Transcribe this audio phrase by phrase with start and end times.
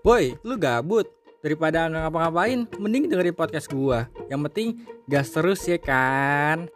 [0.00, 1.04] Woi, lu gabut?
[1.44, 4.08] Daripada nggak ngapa-ngapain, mending dengerin podcast gua.
[4.32, 4.68] Yang penting
[5.04, 6.72] gas terus ya kan.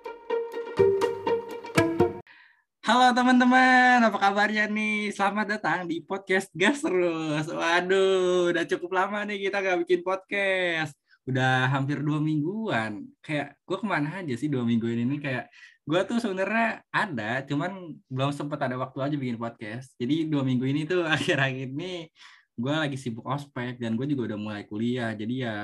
[2.85, 5.09] Halo teman-teman, apa kabarnya nih?
[5.09, 7.49] Selamat datang di podcast Gas Terus.
[7.49, 10.93] Waduh, udah cukup lama nih kita gak bikin podcast.
[11.25, 13.09] Udah hampir dua mingguan.
[13.25, 15.17] Kayak gue ke mana aja sih dua minggu ini?
[15.17, 15.49] Kayak
[15.89, 19.97] gue tuh sebenarnya ada, cuman belum sempat ada waktu aja bikin podcast.
[19.97, 22.13] Jadi dua minggu ini tuh akhir-akhir ini
[22.55, 25.57] gue lagi sibuk ospek dan gue juga udah mulai kuliah jadi ya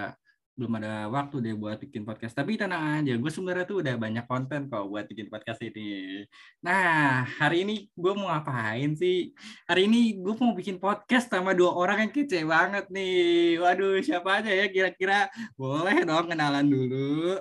[0.61, 2.37] belum ada waktu deh buat bikin podcast.
[2.37, 6.29] Tapi tenang aja gue sebenarnya tuh udah banyak konten kok buat bikin podcast ini.
[6.61, 9.33] Nah hari ini gue mau ngapain sih?
[9.65, 13.57] Hari ini gue mau bikin podcast sama dua orang yang kece banget nih.
[13.57, 15.33] Waduh siapa aja ya kira-kira?
[15.57, 17.41] Boleh dong kenalan dulu.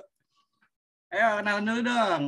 [1.12, 2.22] Ayo kenalan dulu dong.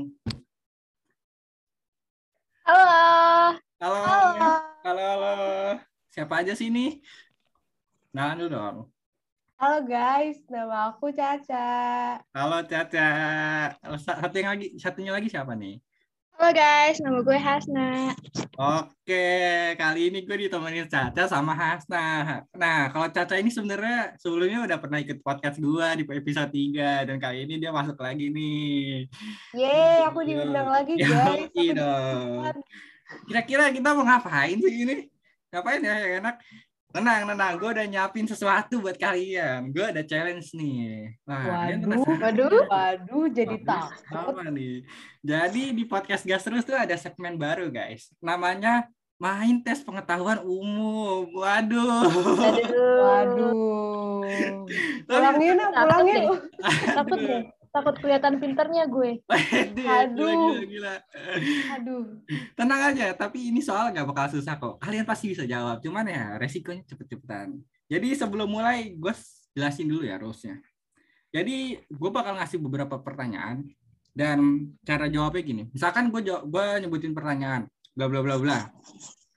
[2.68, 3.56] Halo.
[3.80, 3.98] halo.
[3.98, 4.50] Halo.
[4.84, 7.00] halo halo siapa aja sih ini
[8.12, 8.78] kenalan dulu dong
[9.62, 12.18] Halo guys, nama aku Caca.
[12.34, 13.10] Halo Caca.
[13.94, 15.78] Satu yang lagi, satunya lagi siapa nih?
[16.34, 18.10] Halo guys, nama gue Hasna.
[18.58, 19.30] Oke,
[19.78, 22.42] kali ini gue ditemenin Caca sama Hasna.
[22.58, 27.16] Nah, kalau Caca ini sebenarnya sebelumnya udah pernah ikut podcast gue di episode 3 dan
[27.22, 29.06] kali ini dia masuk lagi nih.
[29.54, 31.54] Yeay, aku diundang lagi guys.
[31.54, 32.50] Dong.
[33.30, 35.06] Kira-kira kita mau ngapain sih ini?
[35.52, 36.40] Ngapain ya yang enak?
[36.96, 37.52] Tenang, tenang.
[37.60, 39.68] Gue udah nyiapin sesuatu buat kalian.
[39.68, 41.12] Gue ada challenge nih.
[41.28, 44.32] Nah, kalian Waduh, waduh, waduh, jadi takut.
[44.32, 44.80] Apa nih?
[45.20, 48.08] Jadi di podcast Gas Terus tuh ada segmen baru guys.
[48.24, 48.88] Namanya
[49.20, 51.28] main tes pengetahuan umum.
[51.36, 52.08] Waduh.
[53.04, 54.24] Waduh.
[55.04, 56.22] Pulangin, Takut pulangin.
[56.96, 57.44] Takut deh.
[57.72, 59.24] Takut kelihatan pinternya gue.
[59.72, 59.88] Aduh.
[59.88, 60.60] Aduh.
[60.60, 60.94] Gila, gila.
[61.80, 62.04] Aduh.
[62.52, 64.76] Tenang aja, tapi ini soal nggak bakal susah kok.
[64.76, 65.80] Kalian pasti bisa jawab.
[65.80, 67.56] Cuman ya resikonya cepet-cepetan.
[67.88, 69.12] Jadi sebelum mulai, gue
[69.56, 70.60] jelasin dulu ya rules-nya.
[71.32, 73.64] Jadi gue bakal ngasih beberapa pertanyaan
[74.12, 75.62] dan cara jawabnya gini.
[75.72, 77.64] Misalkan gue gue nyebutin pertanyaan,
[77.96, 78.68] bla bla bla bla,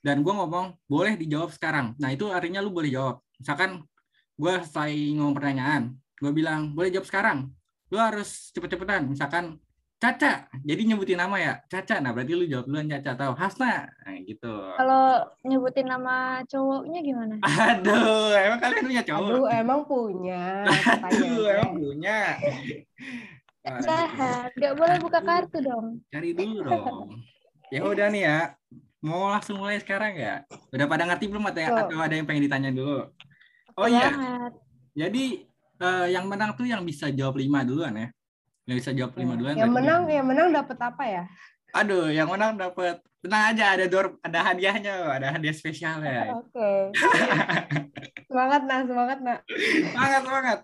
[0.04, 1.96] dan gue ngomong boleh dijawab sekarang.
[1.96, 3.24] Nah itu artinya lu boleh jawab.
[3.40, 3.88] Misalkan
[4.36, 7.48] gue selesai ngomong pertanyaan, gue bilang boleh jawab sekarang.
[7.96, 9.08] Lu harus cepet-cepetan.
[9.08, 9.56] Misalkan
[9.96, 12.04] Caca, jadi nyebutin nama ya, Caca.
[12.04, 14.52] Nah berarti lu jawab duluan Caca atau Hasna, nah, gitu.
[14.76, 17.36] Kalau nyebutin nama cowoknya gimana?
[17.40, 19.32] Aduh, emang kalian punya cowok?
[19.32, 20.68] Aduh, emang punya.
[21.00, 22.20] Aduh, emang punya.
[23.64, 24.52] Aduh, Jahat.
[24.60, 26.04] Gak boleh buka kartu dong.
[26.12, 27.16] Cari dulu dong.
[27.72, 28.40] Ya udah nih ya.
[29.00, 30.44] Mau langsung mulai sekarang ya?
[30.76, 31.82] Udah pada ngerti belum atau, Tuh.
[31.88, 33.16] atau ada yang pengen ditanya dulu?
[33.80, 34.12] Oh iya,
[34.96, 35.44] jadi
[35.82, 38.08] eh, yang menang tuh yang bisa jawab lima duluan ya.
[38.66, 39.56] Yang bisa jawab lima duluan.
[39.56, 41.24] Yang menang, yang menang dapat apa ya?
[41.76, 46.32] Aduh, yang menang dapat tenang aja ada door, ada hadiahnya, ada hadiah spesial ya.
[46.40, 46.96] Oke.
[48.30, 49.40] Semangat, nah, semangat, nah.
[49.92, 50.60] Semangat, semangat.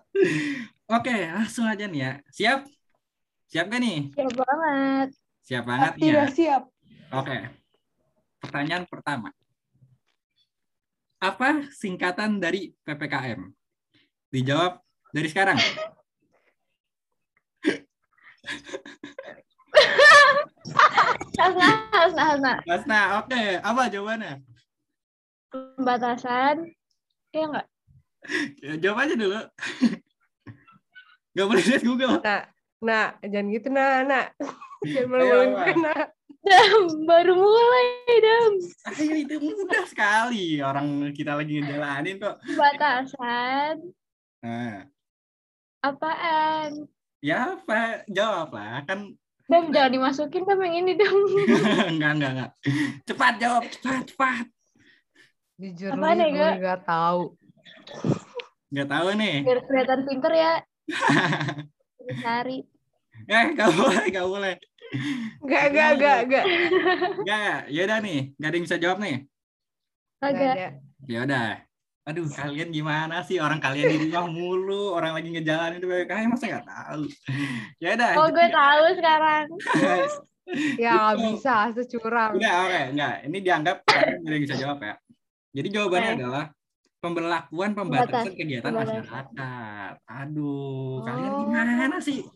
[0.88, 2.12] Oke, langsung aja nih ya.
[2.32, 2.60] Siap?
[3.52, 4.00] Siap gak nih?
[4.16, 5.08] Siap banget.
[5.44, 6.00] Siap banget ya.
[6.00, 6.62] Tidak siap.
[7.12, 7.36] Oke.
[8.40, 9.28] Pertanyaan pertama.
[11.22, 13.46] Apa singkatan dari PPKM?
[14.32, 14.80] Dijawab
[15.12, 15.60] dari sekarang.
[21.38, 22.52] Hasna, Hasna, Hasna.
[22.64, 23.42] Mas nah, oke.
[23.60, 24.40] Apa jawabannya?
[25.52, 26.70] Pembatasan.
[27.32, 27.66] Iya nggak?
[28.62, 29.40] Ya, jawab aja dulu.
[31.32, 32.20] Gak boleh lihat Google.
[32.20, 32.42] Nah,
[32.84, 34.26] nah, jangan gitu, nah, nah.
[34.84, 36.04] Jangan Ayo, malu-maluin gue, nah.
[36.42, 37.86] Dam, baru mulai,
[38.18, 38.52] Dam.
[38.94, 40.60] Ayo, itu mudah sekali.
[40.60, 42.36] Orang kita lagi ngejalanin kok.
[42.44, 43.74] Pembatasan.
[44.42, 44.86] Nah,
[45.82, 46.86] Apaan?
[47.22, 48.06] ya apa?
[48.06, 48.82] Jawab lah.
[48.86, 49.18] Kan
[49.50, 51.12] Dam, jangan dimasukin Dam yang ini, Dam.
[51.92, 52.50] enggak, enggak, enggak.
[53.04, 54.46] Cepat jawab, cepat, cepat.
[55.60, 56.54] Jujur Apaan nih, ya, gue Gak?
[56.62, 57.22] gak tahu.
[58.72, 59.36] Enggak tahu nih.
[59.44, 60.52] Biar kelihatan pinter ya.
[62.24, 62.58] Cari.
[63.28, 64.54] Eh, gak boleh, gak boleh.
[65.46, 66.44] Gak, gak, gak, gak.
[67.22, 68.20] Enggak, ya udah nih.
[68.40, 69.16] Gak ada yang bisa jawab nih.
[70.22, 70.54] Gak Agak.
[70.54, 70.68] ada.
[71.10, 71.48] Ya udah.
[72.02, 73.38] Aduh, kalian gimana sih?
[73.38, 77.02] Orang kalian di rumah mulu, orang lagi ngejalanin itu kalian masa nggak tahu?
[77.78, 78.10] Ya udah.
[78.18, 79.44] Oh, gue tahu sekarang.
[80.74, 82.34] Ya, bisa, securang.
[82.34, 83.14] udah, oke, enggak.
[83.30, 84.94] Ini dianggap kalian udah bisa jawab ya.
[85.54, 86.18] Jadi jawabannya Oke.
[86.18, 86.44] adalah
[86.98, 89.00] pemberlakuan pembatasan Pembatas- kegiatan pembatasan.
[89.06, 89.92] masyarakat.
[90.02, 91.38] Aduh, kalian Oh.
[91.46, 92.26] gimana sih?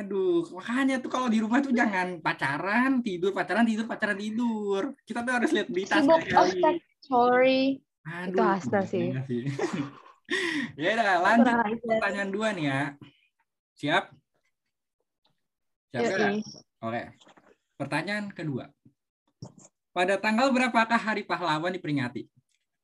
[0.00, 4.82] Aduh, makanya tuh kalau di rumah tuh jangan pacaran, tidur, pacaran, tidur, pacaran, tidur.
[5.04, 6.80] Kita tuh harus lihat berita Sibuk sekali.
[7.04, 7.62] Sorry.
[8.02, 9.14] Aduh, Itu Hasna sih.
[10.80, 12.80] ya udah, lanjut Kurang pertanyaan dua nih ya.
[13.78, 14.04] Siap?
[15.94, 16.32] Siap nggak?
[16.82, 17.02] Oke.
[17.78, 18.66] Pertanyaan kedua.
[19.92, 22.26] Pada tanggal berapakah Hari Pahlawan diperingati?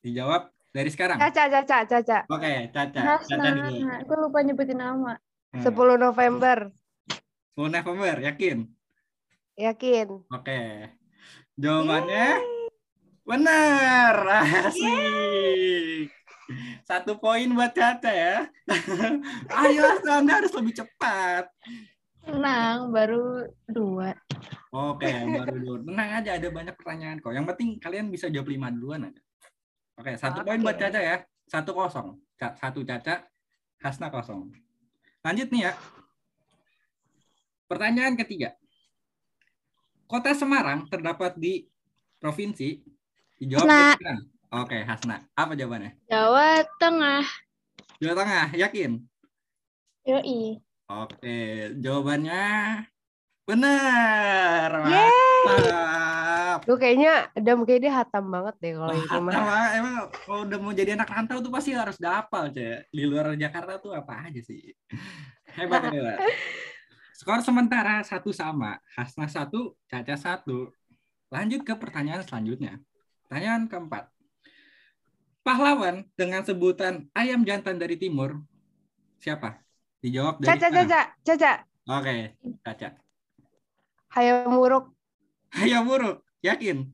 [0.05, 1.19] Dijawab dari sekarang.
[1.19, 2.19] Caca, Caca, Caca.
[2.31, 3.01] Oke, Caca.
[3.25, 3.63] Caca dulu.
[3.65, 5.17] Hasna, aku lupa nyebutin nama.
[5.51, 5.65] Hmm.
[5.65, 6.71] 10 November.
[7.57, 8.69] 10 November, yakin?
[9.57, 10.09] Yakin.
[10.31, 10.61] Oke.
[11.59, 12.58] Jawabannya
[13.29, 14.17] benar.
[14.73, 16.09] Asik.
[16.89, 18.49] Satu poin buat Caca ya.
[19.61, 21.53] Ayo, Anda harus lebih cepat.
[22.25, 24.17] Tenang, baru dua.
[24.73, 25.93] Oke, baru dulu.
[25.93, 27.37] Tenang aja, ada banyak pertanyaan kok.
[27.37, 29.21] Yang penting kalian bisa jawab lima duluan aja.
[30.01, 30.81] Oke, satu poin buat.
[30.81, 31.21] Caca ya.
[31.45, 32.17] Satu kosong.
[32.37, 33.29] Satu Caca,
[33.85, 34.49] Hasna kosong.
[35.21, 35.73] Lanjut nih ya.
[37.69, 38.57] Pertanyaan ketiga.
[40.09, 41.69] Kota Semarang terdapat di
[42.17, 42.81] provinsi.
[43.39, 43.95] Dijawab Hasna.
[43.95, 44.21] sekarang.
[44.49, 45.17] Oke, Hasna.
[45.39, 45.91] Apa jawabannya?
[46.11, 47.25] Jawa Tengah.
[48.03, 48.91] Jawa Tengah, yakin?
[50.09, 50.59] Yoi.
[50.89, 51.39] Oke,
[51.79, 52.45] jawabannya
[53.45, 54.69] benar.
[55.47, 56.59] Mantap.
[56.67, 59.33] Lu kayaknya Adam kayak dia hatam banget deh kalau itu mah.
[59.33, 62.91] Emang, emang kalau udah mau jadi anak rantau tuh pasti harus dapal, Cek.
[62.91, 64.73] Di luar Jakarta tuh apa aja sih.
[65.55, 66.19] Hebat, hebat.
[67.15, 68.81] Skor sementara satu sama.
[68.97, 70.73] Hasna satu, Caca satu.
[71.29, 72.81] Lanjut ke pertanyaan selanjutnya.
[73.29, 74.09] Pertanyaan keempat.
[75.45, 78.41] Pahlawan dengan sebutan ayam jantan dari timur,
[79.21, 79.61] siapa?
[80.01, 80.69] Dijawab dari Caca.
[80.73, 81.53] Caca, Caca.
[81.93, 82.17] Oke,
[82.65, 82.89] Caca.
[84.17, 84.97] Hayam Muruk.
[85.53, 86.89] Ayam buruk, yakin?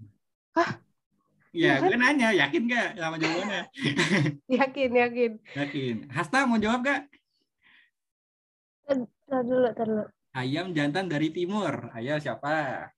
[0.59, 0.83] Hah?
[1.55, 1.87] Ya, Iya kan?
[1.87, 3.63] gue nanya, yakin gak sama jawabannya?
[4.59, 5.33] Yakin, yakin.
[5.55, 5.97] Yakin.
[6.11, 7.07] Hasna mau jawab gak?
[8.91, 10.05] Tar dulu, tar dulu.
[10.35, 11.95] Ayam jantan dari timur.
[11.95, 12.91] Ayo siapa?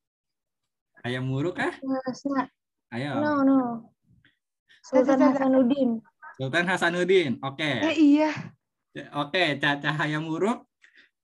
[1.05, 1.73] Ayam muruk kah?
[2.09, 2.49] Hasna.
[2.96, 3.12] Ayo.
[3.20, 3.60] No, no.
[4.81, 5.20] Sultan.
[5.20, 6.00] Hasanuddin.
[6.40, 7.32] Sultan Hasanuddin.
[7.44, 7.70] Oke.
[7.84, 8.32] Eh iya.
[9.12, 10.64] Oke, Caca Hayam Muruk,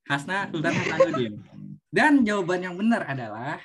[0.04, 1.40] Hasna Sultan Hasanuddin.
[1.88, 3.56] Dan jawaban yang benar adalah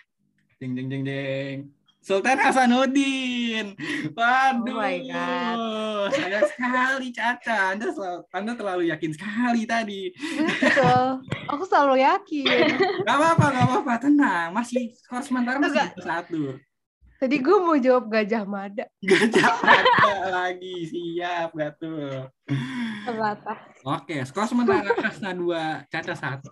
[0.55, 1.75] ding ding ding ding.
[1.99, 3.75] Sultan Hasanuddin.
[4.15, 4.71] Waduh.
[4.71, 6.15] Oh my God.
[6.15, 7.75] Sayang sekali Caca.
[7.75, 10.15] Anda selalu, Anda terlalu yakin sekali tadi.
[10.63, 11.19] Betul.
[11.51, 12.71] Aku selalu yakin.
[13.03, 13.93] Gak apa-apa, gak apa-apa.
[13.99, 14.55] Tenang.
[14.55, 16.55] Masih skor sementara masih satu.
[17.17, 18.85] Tadi gue mau jawab Gajah Mada.
[19.09, 20.85] Gajah ada lagi.
[20.85, 22.29] Siap gak tuh?
[23.09, 23.59] Terbatas.
[23.81, 26.45] Oke, skor sementara Hasna 2, Caca 1.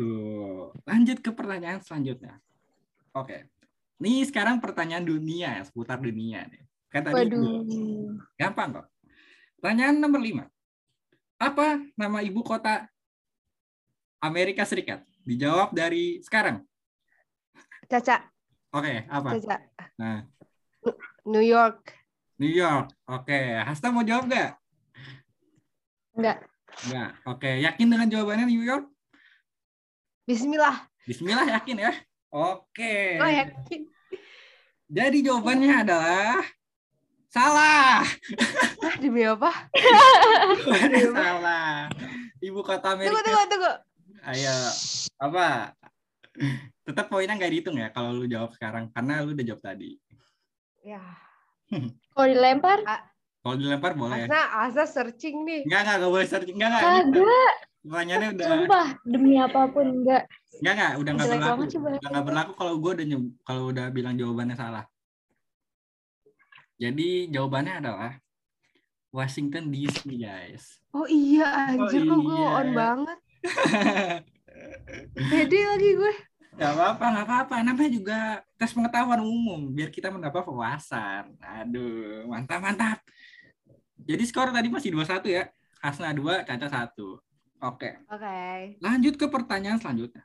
[0.89, 2.41] Lanjut ke pertanyaan selanjutnya.
[3.13, 3.45] Oke.
[4.01, 6.65] Nih sekarang pertanyaan dunia, seputar dunia nih.
[6.89, 8.17] Kan tadi Waduh.
[8.33, 8.87] gampang kok.
[9.61, 10.49] Pertanyaan nomor 5.
[11.37, 12.89] Apa nama ibu kota
[14.17, 15.05] Amerika Serikat?
[15.21, 16.65] Dijawab dari sekarang.
[17.85, 18.33] Caca,
[18.75, 19.29] Oke, apa?
[19.39, 19.57] Caca.
[19.95, 20.27] Nah,
[21.25, 21.93] New York.
[22.37, 22.93] New York.
[23.07, 24.51] Oke, Hasna mau jawab nggak?
[26.15, 26.37] Enggak.
[26.85, 27.09] Nggak.
[27.25, 28.85] Oke, yakin dengan jawabannya New York?
[30.25, 30.85] Bismillah.
[31.05, 31.93] Bismillah yakin ya?
[32.29, 33.17] Oke.
[33.21, 33.81] Oh yakin.
[34.85, 36.45] Jadi jawabannya adalah
[37.29, 38.05] salah.
[38.85, 39.49] Ah, demi apa?
[41.09, 41.89] Salah.
[42.37, 43.21] Ibu kota Tunggu, Amerika.
[43.25, 43.73] tunggu, tunggu.
[44.25, 44.55] Ayo,
[45.17, 45.73] apa?
[46.85, 49.97] Tetap poinnya nggak dihitung ya kalau lu jawab sekarang karena lu udah jawab tadi.
[50.85, 51.01] Ya.
[52.13, 52.77] Kalau dilempar,
[53.41, 54.29] Kalau dilempar boleh.
[54.29, 55.65] Asna, Asa searching nih.
[55.65, 56.55] Enggak, enggak, enggak boleh searching.
[56.61, 56.83] Enggak, enggak.
[56.85, 57.55] kagak.
[57.85, 60.23] Pertanyaannya udah Sumpah, demi apa pun enggak.
[60.61, 61.61] enggak, enggak, udah enggak berlaku.
[61.73, 63.05] Udah enggak berlaku kalau gue udah
[63.41, 64.85] kalau udah bilang jawabannya salah.
[66.77, 68.11] Jadi jawabannya adalah
[69.09, 70.81] Washington DC, guys.
[70.93, 72.57] Oh iya, anjir Oh kok gue iya.
[72.61, 73.19] on banget.
[75.33, 76.13] Pede lagi gue.
[76.55, 77.55] Gak apa-apa, gak apa-apa.
[77.67, 78.19] Namanya juga
[78.55, 81.35] tes pengetahuan umum, biar kita mendapat wawasan.
[81.43, 82.99] Aduh, mantap, mantap.
[83.99, 85.43] Jadi skor tadi masih 2-1 ya.
[85.83, 87.19] Hasna 2, Caca 1.
[87.65, 88.77] Oke, Oke.
[88.83, 90.21] lanjut ke pertanyaan selanjutnya.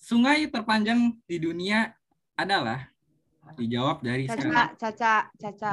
[0.00, 1.92] Sungai terpanjang di dunia
[2.38, 2.88] adalah
[3.58, 4.68] dijawab dari Caca, sekarang.
[4.78, 5.72] Caca, Caca.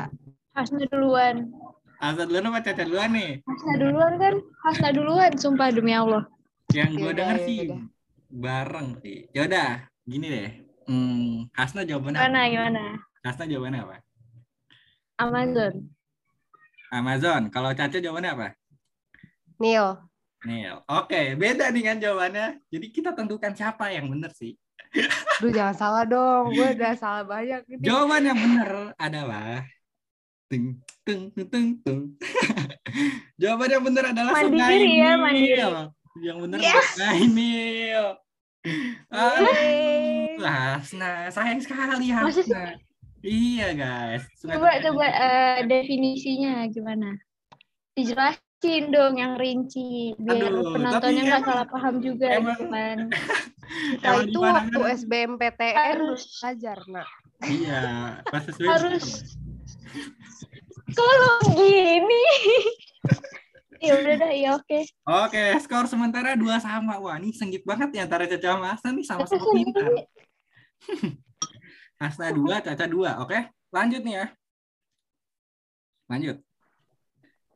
[0.51, 1.53] Hasna duluan.
[2.01, 3.31] Hasna duluan apa Caca duluan nih?
[3.45, 4.35] Hasna duluan kan?
[4.65, 6.25] Hasna duluan, sumpah demi Allah.
[6.75, 7.81] Yang gue denger sih yaudah.
[8.29, 9.27] Bareng sih.
[9.31, 10.49] Yaudah, gini deh.
[10.87, 12.51] Hmm, Hasna jawabannya Gimana, apa?
[12.51, 12.83] gimana?
[13.23, 13.97] Hasna jawabannya apa?
[15.17, 15.73] Amazon.
[16.87, 17.41] Amazon.
[17.51, 18.47] Kalau Caca jawabannya apa?
[19.59, 19.99] Neil.
[20.45, 20.79] Neil.
[20.87, 22.61] Oke, beda nih kan jawabannya.
[22.71, 24.55] Jadi kita tentukan siapa yang benar sih.
[25.43, 26.55] Duh jangan salah dong.
[26.55, 27.83] Gue udah salah banyak ini.
[27.83, 29.65] Jawaban yang benar adalah
[30.47, 32.01] ting tung tung tung tung.
[33.41, 35.19] Jawaban yang benar adalah Mandiri Sungai ya, Nil.
[35.19, 35.63] mandiri.
[36.19, 36.89] Yang benar Yes.
[37.27, 38.05] Nil.
[39.07, 40.35] Yeay.
[40.37, 42.11] Ah, Hasna, sayang sekali?
[42.11, 42.75] Hasna.
[43.19, 44.23] Iya guys.
[44.37, 47.17] Sungai Coba, coba eh, definisinya gimana?
[47.91, 52.97] Dijelasin dong yang rinci, biar Aduh, penontonnya nggak emang- salah paham juga emang- kan.
[53.99, 56.39] Nah Emang itu waktu SBMPTN Harus.
[56.39, 57.07] belajar, nak.
[57.43, 57.83] Iya,
[58.23, 59.35] pas Harus
[60.87, 61.31] Kok lu
[63.77, 63.87] gini?
[63.87, 64.79] ya udah dah, ya oke.
[65.05, 66.97] Oke, skor sementara dua sama.
[66.97, 69.85] Wah, ini sengit banget ya antara Caca sama Hasna nih sama-sama pintar.
[72.01, 73.21] Hasna dua, Caca dua.
[73.21, 73.37] Oke,
[73.69, 74.25] lanjut nih ya.
[76.09, 76.37] Lanjut.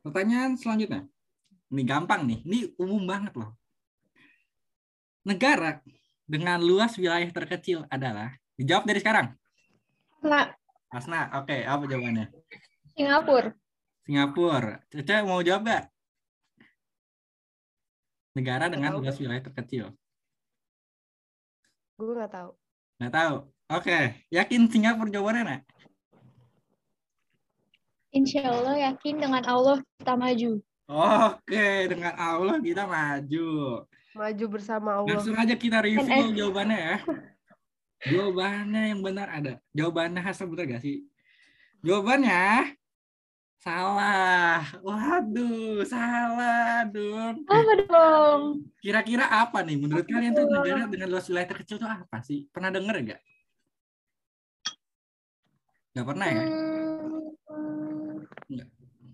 [0.06, 1.08] Pertanyaan selanjutnya.
[1.72, 2.40] Ini gampang nih.
[2.46, 3.56] Ini umum banget loh.
[5.24, 5.80] Negara
[6.26, 9.28] dengan luas wilayah terkecil adalah dijawab dari sekarang.
[10.22, 10.54] Nah,
[10.92, 12.28] Hasna, oke, apa jawabannya?
[12.92, 13.56] Singapura.
[14.04, 14.76] Singapura.
[14.92, 15.84] Caca mau jawab nggak?
[18.32, 19.92] Negara dengan luas wilayah terkecil.
[22.00, 22.52] Gue nggak tahu.
[22.98, 23.36] Nggak tahu.
[23.72, 24.00] Oke,
[24.32, 25.62] yakin Singapura jawabannya nak?
[28.12, 30.52] Insya Allah yakin dengan Allah kita maju.
[30.92, 33.50] Oke, dengan Allah kita maju.
[34.12, 35.16] Maju bersama Allah.
[35.16, 36.36] Langsung aja kita review NS.
[36.36, 36.98] jawabannya ya.
[38.12, 39.54] Jawabannya yang benar ada.
[39.72, 41.08] Jawabannya Hasan benar gak sih?
[41.80, 42.76] Jawabannya
[43.62, 44.66] salah.
[44.82, 47.46] Waduh, salah dong.
[47.46, 48.42] Apa dong?
[48.82, 49.78] Kira-kira apa nih?
[49.78, 52.50] Menurut kalian tuh negara dengan luas wilayah terkecil tuh apa sih?
[52.50, 53.22] Pernah denger nggak?
[55.94, 56.44] Nggak pernah ya?
[57.46, 58.66] Hmm,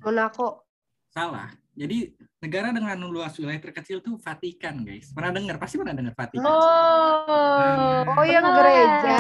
[0.01, 0.63] Monaco.
[1.12, 1.51] Salah.
[1.78, 2.10] Jadi
[2.42, 5.14] negara dengan luas wilayah terkecil tuh Vatikan, guys.
[5.14, 5.56] Pernah dengar?
[5.62, 6.42] Pasti pernah dengar Vatikan.
[6.42, 8.58] Oh, Oh, yang pernah.
[8.58, 9.18] gereja.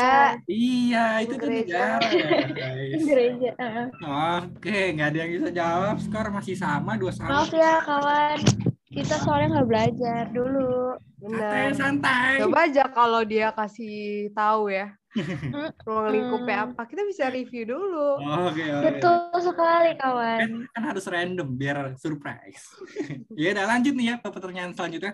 [0.49, 2.01] Iya, itu tuh Gereja.
[2.01, 2.09] negara,
[2.49, 3.01] guys.
[3.05, 3.49] Gereja.
[3.55, 3.87] heeh.
[4.41, 5.95] Oke, nggak ada yang bisa jawab.
[6.01, 7.45] Skor masih sama, dua sama.
[7.45, 8.37] Maaf ya kawan,
[8.97, 10.97] kita soalnya nggak belajar dulu.
[11.17, 11.37] Santai,
[11.69, 11.77] Benar.
[11.77, 12.31] santai.
[12.41, 13.97] Coba aja kalau dia kasih
[14.33, 14.93] tahu ya.
[15.87, 16.65] Ruang lingkupnya Hmm.
[16.73, 16.81] apa.
[16.85, 18.21] Kita bisa review dulu.
[18.21, 18.85] Oke, oke.
[18.85, 20.69] Betul sekali kawan.
[20.73, 22.65] Kan harus random biar surprise.
[23.39, 25.13] ya udah lanjut nih ya ke pertanyaan selanjutnya.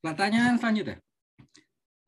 [0.00, 0.96] Pertanyaan selanjutnya.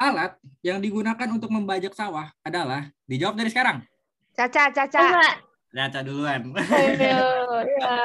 [0.01, 3.85] Alat yang digunakan untuk membajak sawah adalah dijawab dari sekarang.
[4.33, 4.97] Caca, Caca.
[4.97, 5.35] Enggak.
[5.71, 6.51] Caca duluan.
[6.59, 7.31] Ayo,
[7.79, 7.99] ya.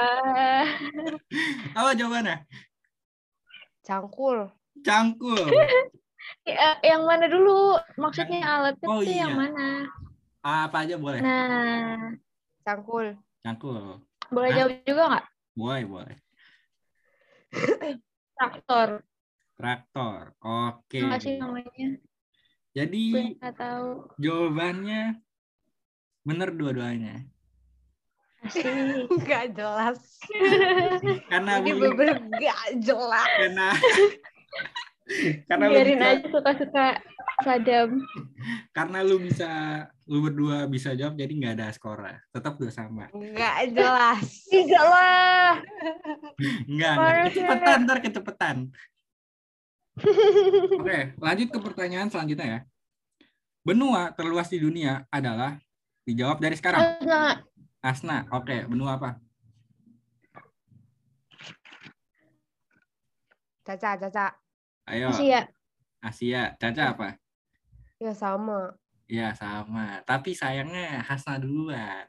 [1.74, 2.46] Apa jawabannya?
[3.82, 4.50] Cangkul.
[4.82, 5.42] Cangkul.
[6.42, 7.78] Ya, yang mana dulu?
[8.02, 9.30] Maksudnya alatnya Oh, iya.
[9.30, 9.86] yang mana?
[10.42, 11.22] Apa aja boleh.
[11.22, 12.18] Nah,
[12.66, 13.14] Cangkul.
[13.46, 14.02] Cangkul.
[14.34, 14.58] boleh Hah?
[14.58, 15.26] jawab juga nggak?
[15.54, 16.18] Boleh, boleh.
[18.42, 18.90] Traktor.
[19.54, 20.34] Traktor.
[20.42, 20.98] Oke.
[21.06, 21.90] Nggak sih namanya?
[22.74, 23.04] Jadi
[23.54, 24.10] tahu.
[24.18, 25.22] jawabannya
[26.26, 27.22] benar dua-duanya.
[28.46, 28.66] Asik.
[29.26, 30.00] Nggak jelas.
[31.30, 33.30] Karena Ini bener nggak jelas.
[33.46, 33.70] karena
[35.46, 36.88] karena lu Biarin bisa, aja suka-suka
[37.46, 37.90] Sadam.
[38.74, 39.50] karena lu bisa
[40.10, 42.02] lu berdua bisa jawab jadi nggak ada skor
[42.34, 44.26] tetap dua sama Nggak jelas.
[44.50, 45.52] Tiga lah.
[46.42, 48.56] nggak nggak Parah, kecepatan ntar kecepatan
[50.82, 52.60] oke lanjut ke pertanyaan selanjutnya ya
[53.62, 55.54] benua terluas di dunia adalah
[56.02, 56.82] dijawab dari sekarang
[57.86, 59.22] Asna oke benua apa
[63.62, 64.28] Caca, Caca.
[64.88, 65.42] ayo Asia.
[66.00, 67.08] Asia Caca apa
[67.98, 68.74] Ya sama.
[69.06, 72.06] ya sama tapi sayangnya Hasna duluan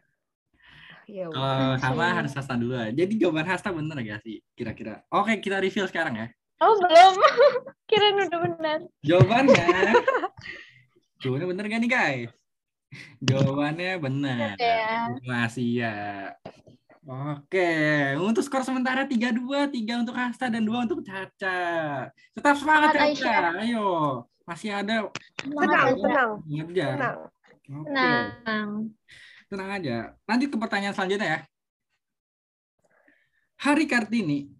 [1.07, 1.37] Ya udah.
[1.37, 5.87] kalau sama harus Hasna duluan jadi jawaban Hasna bener gak sih kira-kira oke kita reveal
[5.87, 7.21] sekarang ya Oh belum.
[7.93, 8.79] Kirain udah benar.
[9.05, 9.93] Jawabannya.
[11.21, 12.33] Jawabannya bener gak nih guys?
[13.21, 14.55] Jawabannya benar.
[14.57, 15.11] Ya.
[15.47, 15.95] Asia.
[17.07, 17.71] Oke,
[18.19, 22.11] untuk skor sementara 3-2, 3 untuk Hasta dan 2 untuk Caca.
[22.35, 23.63] Tetap semangat Caca.
[23.63, 24.27] Ayo.
[24.47, 25.11] Masih ada
[25.43, 26.87] Tenang, tenang, ngerja.
[26.95, 27.19] tenang.
[27.67, 27.91] Oke.
[27.91, 28.69] Tenang.
[29.51, 29.97] Tenang aja.
[30.27, 31.41] Lanjut ke pertanyaan selanjutnya ya.
[33.63, 34.51] Hari Kartini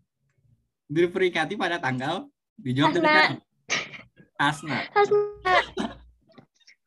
[0.91, 2.27] diperingati pada tanggal
[2.59, 3.03] dijawab Hasna.
[3.03, 3.35] sekarang.
[4.39, 4.79] Asna.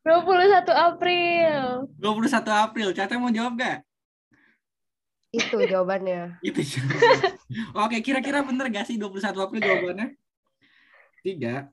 [0.03, 0.23] Hasna.
[0.23, 1.59] 21 April.
[1.99, 2.87] 21 April.
[2.95, 3.79] Caca mau jawab gak?
[5.29, 6.39] Itu jawabannya.
[6.47, 6.61] Itu
[7.77, 10.07] Oke, kira-kira bener gak sih 21 April jawabannya?
[11.19, 11.67] Tiga,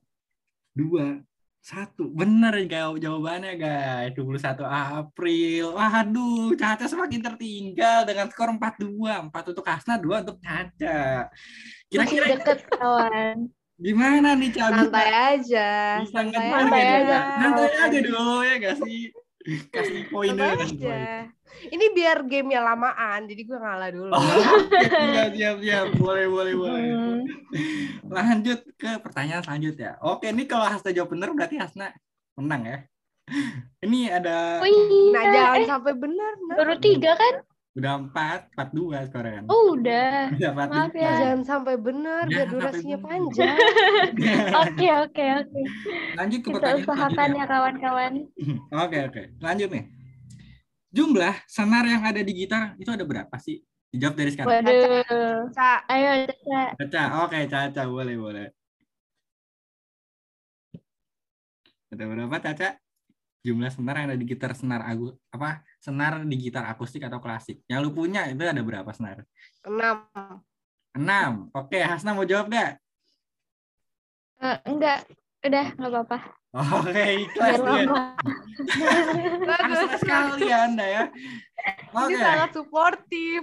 [0.74, 1.22] dua,
[1.62, 2.10] satu.
[2.10, 4.12] Bener jawab jawabannya guys.
[4.14, 5.64] 21 April.
[5.74, 9.30] Waduh, Caca semakin tertinggal dengan skor 4-2.
[9.30, 11.26] 4 untuk Hasna, 2 untuk Caca.
[11.26, 13.50] Masih Kira-kira deket kawan.
[13.76, 14.72] Gimana nih Caca?
[14.82, 15.68] Santai aja.
[16.00, 16.66] Bisa Santai gak aja.
[16.66, 16.96] Caca?
[16.96, 17.18] aja.
[17.38, 19.00] Santai aja dulu ya gak sih?
[19.70, 20.42] Kasih poin dulu.
[20.42, 20.96] Santai kasih poin.
[20.96, 21.18] aja.
[21.46, 24.10] Ini biar gamenya lamaan, jadi gue ngalah dulu.
[24.12, 24.22] Oh,
[25.14, 25.86] siap, siap, siap.
[25.96, 26.82] Boleh, boleh, boleh.
[26.82, 27.20] Hmm.
[28.04, 29.96] Lanjut ke pertanyaan selanjutnya.
[30.02, 31.94] Oke, ini kalau Hasna jawab benar berarti Hasna
[32.36, 32.78] menang ya.
[33.80, 35.10] Ini ada Oh iya.
[35.14, 36.32] Nah, jangan Eh, sampai benar.
[36.44, 36.56] Nah.
[36.58, 37.34] baru tiga kan?
[37.76, 39.44] Udah empat, empat dua sekarang.
[39.46, 40.32] Oh udah.
[40.32, 41.02] Udah empat maaf dua.
[41.04, 41.12] ya.
[41.20, 43.52] Jangan sampai benar, biar durasinya panjang.
[44.64, 45.60] Oke oke oke.
[46.16, 47.36] Lanjut ke Kita pertanyaan usahakan selanjutnya.
[47.36, 48.12] ya kawan-kawan.
[48.84, 49.22] Oke, oke.
[49.38, 49.84] Lanjut nih.
[50.88, 53.60] jumlah senar yang ada di gitar itu ada berapa sih?
[53.92, 54.64] Dijawab dari sekarang.
[54.64, 55.52] Waduh.
[55.86, 56.62] Ayo, Caca.
[56.80, 58.46] Caca, oke Caca, boleh boleh.
[61.92, 62.68] Ada berapa Caca?
[63.46, 65.62] Jumlah senar yang ada di gitar senar agu apa?
[65.78, 67.62] Senar di gitar akustik atau klasik.
[67.70, 69.22] Yang lu punya itu ada berapa senar?
[69.62, 70.02] enam.
[70.90, 71.32] Enam.
[71.54, 72.72] Oke, Hasna mau jawab nggak?
[74.42, 75.06] Eh, enggak,
[75.46, 76.18] udah nggak apa-apa.
[76.56, 78.18] Oke, ikhlas lama.
[79.48, 79.78] Bagus.
[80.02, 81.04] Sekali Anda ya.
[81.06, 83.42] Ini Oke, sangat suportif.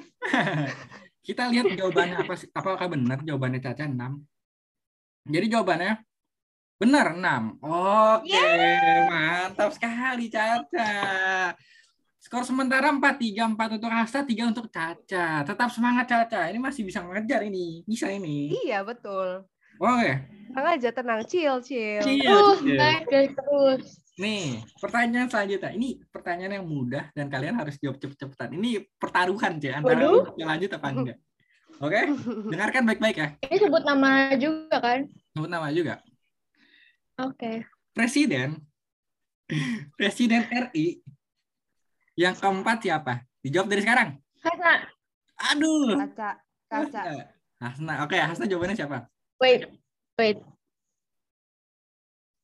[1.28, 2.52] kita lihat jawabannya apa sih?
[2.52, 3.96] Apakah benar jawabannya Caca 6?
[5.32, 6.04] Jadi jawabannya
[6.84, 7.64] benar 6.
[7.64, 8.48] Oke,
[9.08, 10.92] mantap sekali Caca.
[12.20, 15.48] Skor sementara 4-3, 4 untuk Hasta, 3 untuk Caca.
[15.48, 16.52] Tetap semangat Caca.
[16.52, 17.88] Ini masih bisa mengejar ini.
[17.88, 18.52] Bisa ini.
[18.68, 19.48] Iya, betul.
[19.80, 20.12] Oke.
[20.52, 21.20] Tenang aja, tenang.
[21.24, 22.04] Chill, chill.
[22.04, 22.60] Chill, Terus,
[23.08, 23.28] chill.
[23.32, 23.84] terus.
[24.20, 25.72] Nih, pertanyaan selanjutnya.
[25.74, 28.54] Ini pertanyaan yang mudah dan kalian harus jawab cepet-cepetan.
[28.60, 31.18] Ini pertaruhan, C, antara lu lanjut apa enggak.
[31.82, 32.02] Oke?
[32.54, 33.28] Dengarkan baik-baik ya.
[33.50, 35.10] Ini sebut nama juga kan?
[35.34, 36.00] Sebut nama juga.
[37.22, 37.66] Oke.
[37.94, 38.58] Presiden
[40.00, 41.02] Presiden RI
[42.18, 43.22] yang keempat siapa?
[43.44, 44.10] Dijawab dari sekarang.
[44.42, 44.74] Hasna,
[45.54, 45.98] Aduh.
[46.00, 46.32] Caca,
[46.70, 47.02] Caca.
[47.60, 47.94] Hasna.
[48.04, 49.08] Oke, Hasna jawabannya siapa?
[49.42, 49.68] wait,
[50.18, 50.40] wait.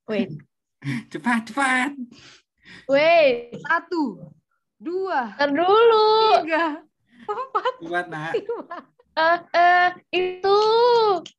[0.09, 0.33] Wait,
[1.13, 1.93] Cepat, cepat.
[2.89, 3.53] wait.
[3.61, 4.33] Satu,
[4.81, 6.09] dua, Ntar dulu.
[6.41, 6.81] tiga,
[7.29, 8.33] empat, Cepat, nak.
[9.19, 10.59] Eh, eh, itu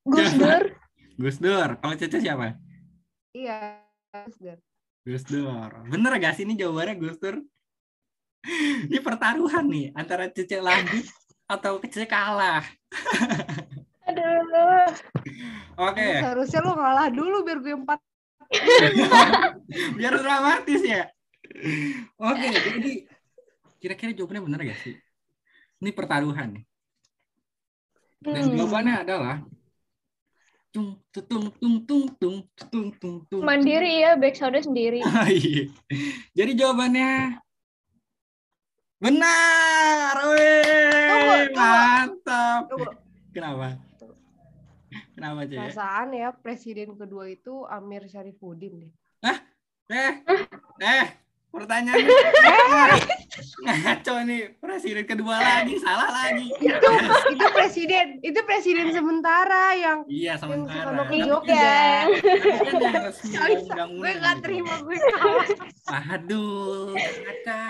[0.06, 0.62] Gus Dur.
[1.18, 1.68] Gus Dur.
[1.82, 2.54] Kalau Cece siapa?
[3.30, 3.78] Iya,
[4.38, 4.60] Gus.
[5.06, 5.70] Gus Dur.
[5.86, 7.36] Bener gak sih ini jawabannya Gus Dur?
[8.88, 11.04] Ini pertaruhan nih antara Cece lanjut
[11.46, 12.64] atau Cece kalah.
[14.08, 14.88] Aduh.
[15.78, 17.98] Oke, Seharusnya lo ngalah dulu biar gue empat.
[19.98, 21.06] biar dramatis ya.
[22.18, 22.92] Oke, jadi
[23.78, 24.94] kira-kira jawabannya bener gak sih?
[25.80, 26.64] Ini pertaruhan nih.
[28.20, 28.56] Dan Hmm.
[28.58, 29.36] jawabannya adalah
[30.70, 32.38] tung tung tung tung tung
[32.70, 33.42] tung tung tung.
[33.42, 35.02] Mandiri ya, backsoundnya sendiri.
[35.10, 35.66] Ah, iya.
[36.34, 37.38] Jadi jawabannya
[39.02, 40.14] benar.
[40.30, 42.70] Wih, mantap.
[42.70, 42.94] Tunggu.
[43.34, 43.78] Kenapa?
[45.14, 45.58] Kenapa, Cek?
[45.58, 48.92] Perasaan ya, presiden kedua itu Amir Syarifuddin deh.
[49.22, 49.38] Eh,
[50.80, 51.06] eh,
[51.50, 52.08] pertanyaannya
[53.60, 54.42] ngaco nih.
[54.56, 56.48] Presiden kedua lagi, salah lagi.
[56.56, 56.88] Itu,
[57.30, 60.90] itu presiden, itu presiden sementara yang Iya, yang sementara.
[60.96, 61.36] Tapi Iya.
[61.42, 62.10] kan-
[62.80, 63.02] kan
[63.78, 65.48] yang gue gak terima gue kalah.
[66.14, 66.94] Aduh.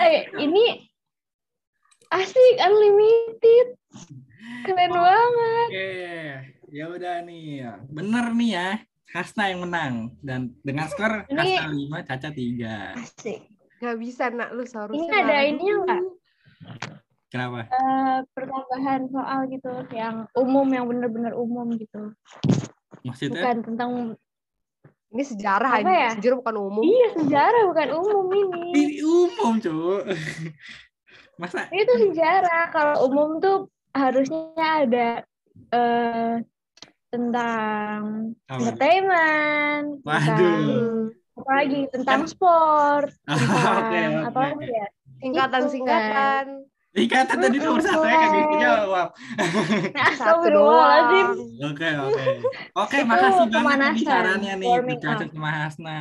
[0.00, 0.86] Eh, ini
[2.08, 3.68] asik, unlimited.
[4.60, 5.68] Keren banget.
[5.68, 5.90] Oke,
[6.70, 7.64] ya udah nih.
[7.88, 8.68] Bener nih ya.
[9.10, 12.94] Hasna yang menang dan dengan skor Ini- Hasna 5, Caca 3.
[12.94, 13.42] Asik.
[13.80, 15.00] Gak bisa nak lu seharusnya.
[15.00, 15.82] Ini ada ngalah ininya dulu.
[15.82, 16.02] nggak?
[17.26, 17.58] Kenapa?
[17.62, 22.10] Eh, pertambahan soal gitu yang umum yang bener-bener umum gitu
[23.00, 23.38] Maksudnya?
[23.38, 23.90] bukan tentang
[25.10, 25.94] Ini sejarah Apa ini.
[25.96, 26.10] ya?
[26.14, 26.82] Sejarah bukan umum.
[26.82, 29.78] iya sejarah bukan umum ini Ini umum, cu.
[31.40, 31.66] Masa?
[31.72, 33.56] itu sejarah kalau umum tuh
[33.90, 35.10] harusnya ada
[35.70, 36.34] eh
[37.08, 37.98] tentang
[38.44, 38.54] Apa?
[38.60, 40.20] entertainment Waduh.
[40.20, 40.60] tentang
[41.40, 44.28] apa lagi tentang sport Oke, tentang oke.
[44.28, 44.88] apa lagi ya
[45.20, 46.44] Singkatan-singkatan.
[46.90, 49.08] Ikatan tadi nomor satu ya kan gitu jawab.
[49.94, 51.28] Astagfirullahaladzim
[51.60, 52.24] Oke, oke.
[52.82, 55.30] Oke, makasih banget sarannya nih Caca up.
[55.30, 55.98] sama Hasna.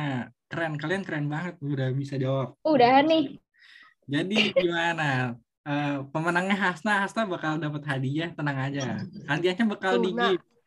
[0.50, 2.58] Keren, kalian keren banget udah bisa jawab.
[2.66, 3.38] udah nih
[4.10, 5.38] Jadi gimana?
[5.62, 9.04] Eh, pemenangnya Hasna, Hasna bakal dapat hadiah, tenang aja.
[9.30, 10.10] Hadiahnya bakal di.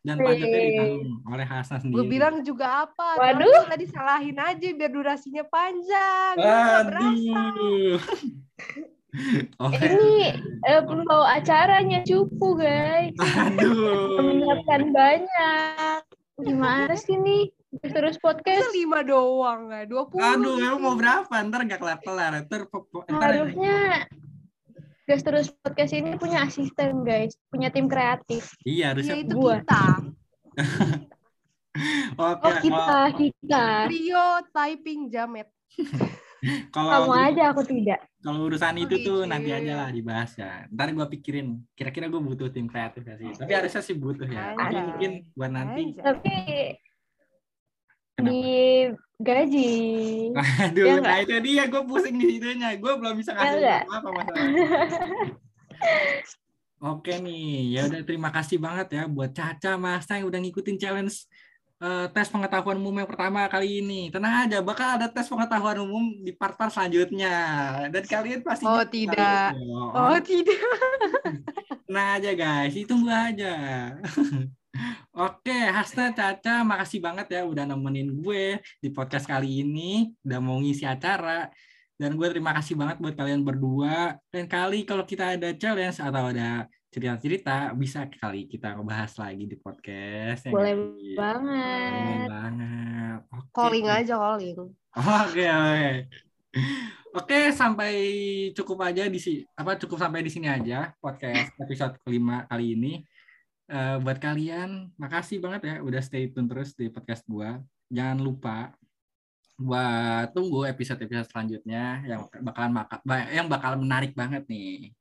[0.04, 0.68] Dan pajaknya Wih.
[0.68, 1.96] ditanggung oleh Hasna sendiri.
[1.96, 3.08] Gue bilang juga apa?
[3.16, 3.64] Waduh.
[3.72, 6.34] Tadi salahin aja biar durasinya panjang.
[6.36, 6.68] Nggak.
[6.92, 7.96] Waduh.
[9.62, 9.78] Oke.
[9.78, 10.34] ini
[10.66, 14.18] eh, pembawa acaranya cupu guys Aduh.
[14.18, 16.02] menyiapkan banyak
[16.42, 17.46] gimana sih nih
[17.94, 19.86] terus podcast lima doang nggak?
[19.86, 20.18] Dua puluh.
[20.18, 21.30] Aduh, emang mau berapa?
[21.30, 22.42] Ntar gak kelar-kelar.
[22.42, 24.02] Ntar, po- po- ntar harusnya
[25.04, 28.56] Gas terus podcast ini punya asisten guys, punya tim kreatif.
[28.64, 29.14] Iya, Ya harusnya.
[29.20, 29.60] itu Gua.
[29.60, 29.84] kita.
[32.14, 33.64] Oke, Oh kita, kita.
[33.90, 35.48] Trio typing jamet.
[36.70, 38.00] kalau Kamu aja, aku tidak.
[38.22, 40.64] kalau urusan Oh, itu tuh nanti aja lah dibahas ya.
[40.70, 43.28] Ntar gua pikirin, kira-kira gue butuh tim kreatif gak sih?
[43.34, 44.54] Tapi harusnya sih butuh ya.
[44.54, 45.98] Tapi mungkin buat nanti.
[45.98, 46.34] Tapi
[48.14, 48.30] Kenapa?
[48.30, 48.42] di
[49.16, 49.72] gaji.
[50.64, 52.70] Aduh, Ya nah itu dia gue pusing di situnya.
[52.76, 53.82] Gue belum bisa Ya ngasih nggak?
[53.88, 54.66] apa masalahnya.
[56.80, 61.24] Oke nih, ya udah terima kasih banget ya buat Caca Masa yang udah ngikutin challenge
[61.80, 64.12] eh, tes pengetahuan umum yang pertama kali ini.
[64.12, 67.34] Tenang aja, bakal ada tes pengetahuan umum di part-part selanjutnya.
[67.88, 69.56] Dan kalian pasti Oh, tidak.
[69.56, 69.90] dong.
[69.90, 70.60] Oh tidak.
[71.84, 73.54] Tenang aja guys, ditunggu aja.
[75.14, 80.58] Oke, Hasna, Caca, makasih banget ya udah nemenin gue di podcast kali ini, udah mau
[80.58, 81.46] ngisi acara.
[81.94, 84.18] Dan gue terima kasih banget buat kalian berdua.
[84.34, 89.56] Dan kali kalau kita ada challenge atau ada cerita-cerita, bisa kali kita ngebahas lagi di
[89.58, 90.46] podcast.
[90.46, 91.14] ya Boleh nggak sih?
[91.14, 92.26] Boleh banget.
[92.30, 93.18] banget.
[93.30, 93.50] Oke.
[93.54, 94.58] Calling aja calling.
[94.94, 95.90] Oke, oke.
[97.14, 97.94] Oke, sampai
[98.58, 99.46] cukup aja di sini.
[99.54, 103.06] Apa cukup sampai di sini aja podcast episode kelima kali ini.
[103.64, 107.64] Eh, buat kalian, makasih banget ya udah stay tune terus di podcast gua.
[107.88, 108.76] Jangan lupa
[109.56, 113.00] buat tunggu episode-episode selanjutnya yang bakalan maka,
[113.32, 114.92] yang bakal menarik banget nih.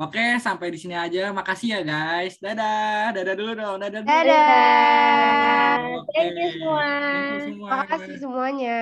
[0.00, 1.28] Oke, sampai di sini aja.
[1.28, 2.40] Makasih ya guys.
[2.40, 3.76] Dadah, dadah dulu dong.
[3.84, 4.00] Dadah.
[4.00, 4.08] dulu.
[4.08, 5.74] Dadah.
[6.00, 6.16] Oke.
[6.16, 6.88] Thank you semua.
[6.88, 7.68] Thank you semua.
[7.84, 8.80] Makasih semuanya.